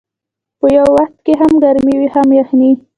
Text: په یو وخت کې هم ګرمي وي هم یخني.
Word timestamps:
په 0.59 0.67
یو 0.77 0.87
وخت 0.97 1.15
کې 1.25 1.33
هم 1.41 1.51
ګرمي 1.63 1.95
وي 1.99 2.07
هم 2.15 2.27
یخني. 2.39 2.71